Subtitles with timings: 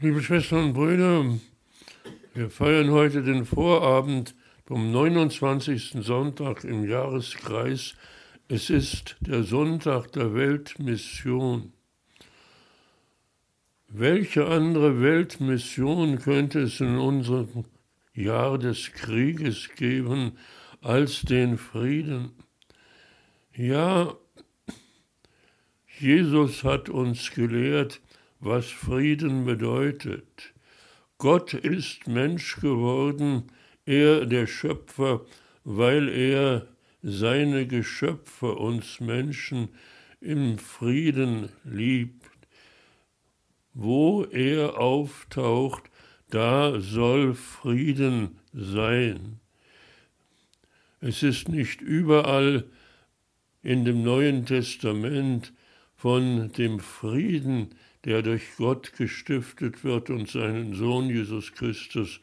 [0.00, 1.24] Liebe Schwestern und Brüder,
[2.34, 4.34] wir feiern heute den Vorabend
[4.66, 5.98] vom 29.
[6.00, 7.94] Sonntag im Jahreskreis.
[8.48, 11.72] Es ist der Sonntag der Weltmission.
[13.86, 17.64] Welche andere Weltmission könnte es in unserem
[18.14, 20.32] Jahr des Krieges geben
[20.80, 22.32] als den Frieden?
[23.54, 24.12] Ja,
[26.00, 28.00] Jesus hat uns gelehrt,
[28.44, 30.52] was Frieden bedeutet.
[31.16, 33.44] Gott ist Mensch geworden,
[33.86, 35.24] er der Schöpfer,
[35.64, 36.66] weil er
[37.02, 39.70] seine Geschöpfe, uns Menschen,
[40.20, 42.24] im Frieden liebt.
[43.72, 45.84] Wo er auftaucht,
[46.28, 49.40] da soll Frieden sein.
[51.00, 52.64] Es ist nicht überall
[53.62, 55.52] in dem Neuen Testament
[55.96, 57.74] von dem Frieden,
[58.04, 62.20] der durch Gott gestiftet wird und seinen Sohn Jesus Christus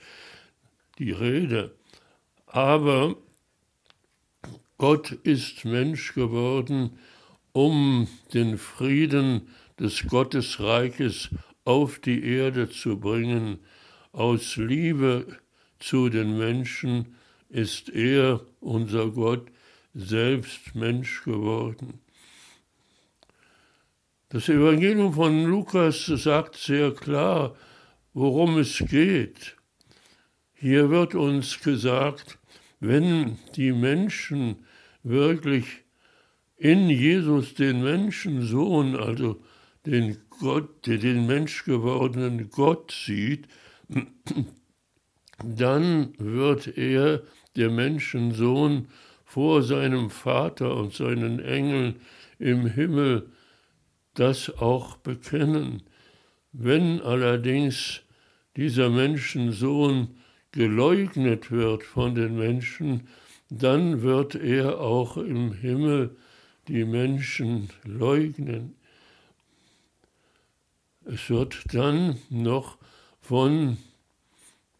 [0.99, 1.73] die Rede.
[2.46, 3.15] Aber
[4.77, 6.98] Gott ist Mensch geworden,
[7.54, 9.48] um den Frieden
[9.79, 11.29] des Gottesreiches
[11.65, 13.60] auf die Erde zu bringen.
[14.12, 15.26] Aus Liebe
[15.79, 17.16] zu den Menschen
[17.49, 19.51] ist er, unser Gott,
[19.93, 21.99] selbst Mensch geworden.
[24.34, 27.54] Das Evangelium von Lukas sagt sehr klar,
[28.13, 29.57] worum es geht.
[30.54, 32.40] Hier wird uns gesagt,
[32.79, 34.65] wenn die Menschen
[35.04, 35.65] wirklich
[36.55, 39.43] in Jesus den Menschensohn, also
[39.85, 43.49] den Gott, den menschgewordenen Gott sieht,
[45.43, 47.23] dann wird er,
[47.57, 48.88] der Menschensohn,
[49.26, 51.98] vor seinem Vater und seinen Engeln
[52.40, 53.29] im Himmel
[54.13, 55.84] das auch bekennen.
[56.51, 58.01] Wenn allerdings
[58.55, 60.15] dieser Menschensohn
[60.51, 63.07] geleugnet wird von den Menschen,
[63.49, 66.16] dann wird er auch im Himmel
[66.67, 68.75] die Menschen leugnen.
[71.05, 72.78] Es wird dann noch
[73.19, 73.78] von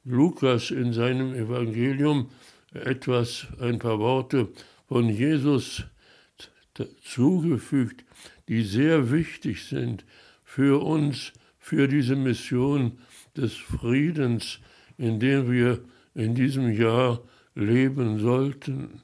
[0.03, 2.30] Lukas in seinem Evangelium
[2.74, 4.50] etwas, ein paar Worte
[4.88, 5.84] von Jesus
[7.02, 8.06] zugefügt,
[8.48, 10.06] die sehr wichtig sind
[10.44, 13.00] für uns, für diese Mission
[13.36, 14.59] des Friedens,
[14.98, 15.84] in der wir
[16.14, 17.22] in diesem Jahr
[17.56, 19.02] leben sollten.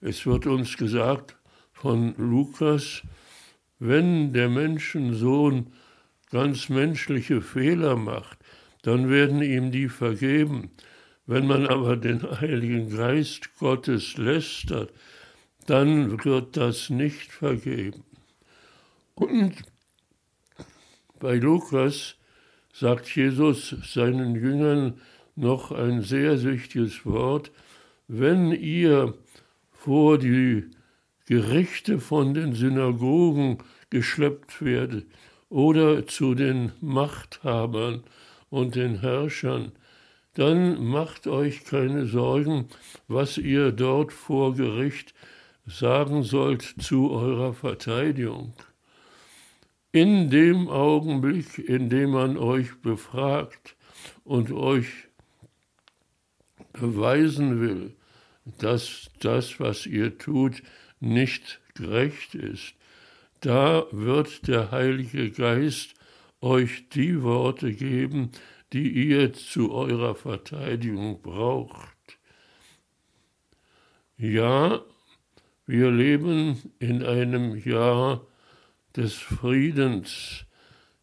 [0.00, 1.36] Es wird uns gesagt
[1.72, 3.02] von Lukas,
[3.78, 5.72] wenn der Menschensohn
[6.30, 8.38] ganz menschliche Fehler macht,
[8.82, 10.70] dann werden ihm die vergeben.
[11.26, 14.92] Wenn man aber den Heiligen Geist Gottes lästert,
[15.70, 18.02] dann wird das nicht vergeben.
[19.14, 19.52] Und
[21.20, 22.16] bei Lukas
[22.72, 25.00] sagt Jesus seinen Jüngern
[25.36, 27.52] noch ein sehr wichtiges Wort,
[28.08, 29.14] wenn ihr
[29.70, 30.64] vor die
[31.26, 33.58] Gerichte von den Synagogen
[33.90, 35.06] geschleppt werdet
[35.50, 38.02] oder zu den Machthabern
[38.48, 39.70] und den Herrschern,
[40.34, 42.66] dann macht euch keine Sorgen,
[43.06, 45.14] was ihr dort vor Gericht
[45.66, 48.54] sagen sollt zu eurer Verteidigung.
[49.92, 53.76] In dem Augenblick, in dem man euch befragt
[54.24, 54.86] und euch
[56.72, 57.96] beweisen will,
[58.58, 60.62] dass das, was ihr tut,
[61.00, 62.74] nicht gerecht ist,
[63.40, 65.94] da wird der Heilige Geist
[66.40, 68.30] euch die Worte geben,
[68.72, 72.18] die ihr zu eurer Verteidigung braucht.
[74.16, 74.82] Ja,
[75.70, 78.26] wir leben in einem Jahr
[78.96, 80.44] des Friedens,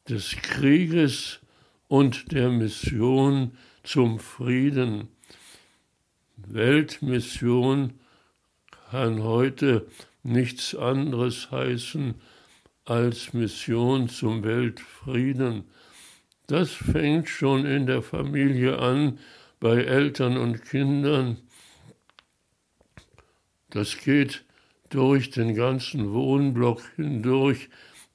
[0.10, 1.40] des Krieges
[1.88, 5.08] und der Mission zum Frieden.
[6.36, 7.94] Weltmission
[8.92, 9.88] kann heute
[10.24, 12.16] nichts anderes heißen
[12.84, 15.64] als Mission zum Weltfrieden.
[16.48, 19.18] Das fängt schon in der Familie an,
[19.62, 21.38] bei Eltern und Kindern.
[23.70, 24.44] Das geht
[24.90, 27.70] durch den ganzen Wohnblock hindurch,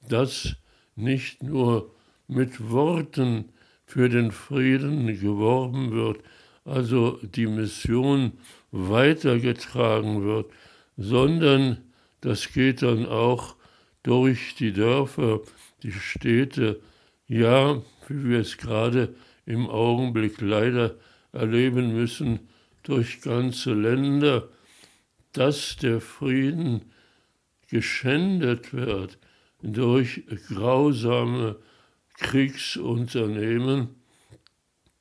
[0.07, 0.55] dass
[0.95, 1.93] nicht nur
[2.27, 3.49] mit Worten
[3.85, 6.19] für den Frieden geworben wird,
[6.65, 8.33] also die Mission
[8.71, 10.51] weitergetragen wird,
[10.97, 11.77] sondern
[12.21, 13.55] das geht dann auch
[14.03, 15.41] durch die Dörfer,
[15.83, 16.79] die Städte,
[17.27, 19.15] ja, wie wir es gerade
[19.45, 20.95] im Augenblick leider
[21.31, 22.39] erleben müssen,
[22.83, 24.49] durch ganze Länder,
[25.33, 26.93] dass der Frieden
[27.67, 29.17] geschändet wird
[29.61, 31.57] durch grausame
[32.17, 33.89] Kriegsunternehmen,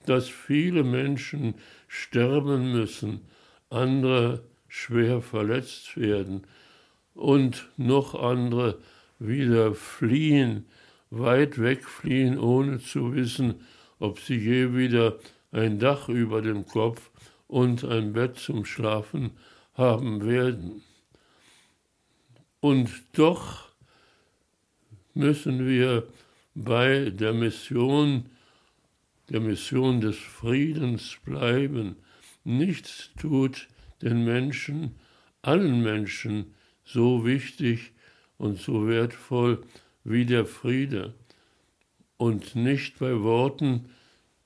[0.07, 1.55] dass viele Menschen
[1.87, 3.21] sterben müssen,
[3.69, 6.47] andere schwer verletzt werden
[7.15, 8.79] und noch andere
[9.19, 10.65] wieder fliehen,
[11.11, 13.67] weit wegfliehen, ohne zu wissen,
[13.99, 15.19] ob sie je wieder
[15.53, 17.11] ein Dach über dem Kopf
[17.47, 19.33] und ein Bett zum Schlafen
[19.75, 20.83] haben werden.
[22.61, 23.69] Und doch
[25.15, 26.07] müssen wir
[26.55, 28.27] bei der Mission,
[29.29, 31.97] der Mission des Friedens bleiben.
[32.45, 33.69] Nichts tut
[34.01, 34.97] den Menschen,
[35.43, 36.55] allen Menschen
[36.85, 37.93] so wichtig
[38.39, 39.65] und so wertvoll
[40.05, 41.15] wie der Friede.
[42.17, 43.87] Und nicht bei Worten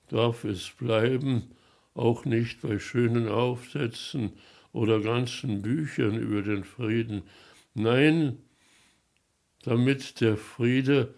[0.09, 1.51] darf es bleiben,
[1.95, 4.33] auch nicht bei schönen Aufsätzen
[4.77, 7.23] oder ganzen Büchern über den Frieden.
[7.73, 8.37] Nein,
[9.63, 11.15] damit der Friede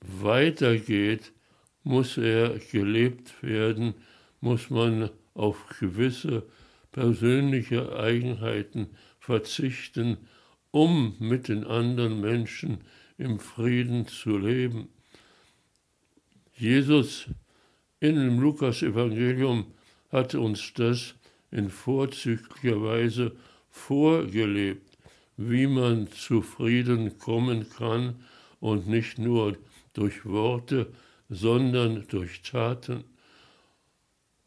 [0.00, 1.32] weitergeht,
[1.82, 3.94] muss er gelebt werden,
[4.40, 6.44] muss man auf gewisse
[6.92, 8.88] persönliche Eigenheiten
[9.18, 10.18] verzichten,
[10.70, 12.84] um mit den anderen Menschen
[13.16, 14.88] im Frieden zu leben.
[16.52, 17.28] Jesus
[18.00, 19.72] in dem Lukas-Evangelium
[20.10, 21.14] hat uns das
[21.54, 23.32] in vorzüglicher Weise
[23.70, 24.98] vorgelebt,
[25.36, 28.16] wie man zu Frieden kommen kann
[28.60, 29.56] und nicht nur
[29.94, 30.88] durch Worte,
[31.28, 33.04] sondern durch Taten.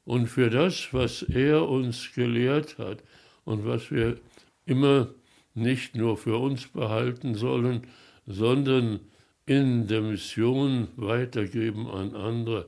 [0.03, 3.03] Und für das, was er uns gelehrt hat
[3.45, 4.19] und was wir
[4.65, 5.07] immer
[5.53, 7.87] nicht nur für uns behalten sollen,
[8.25, 8.99] sondern
[9.45, 12.67] in der Mission weitergeben an andere,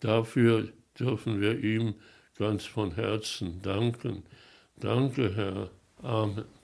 [0.00, 0.68] dafür
[0.98, 1.94] dürfen wir ihm
[2.36, 4.24] ganz von Herzen danken.
[4.76, 5.70] Danke, Herr.
[6.02, 6.44] Amen.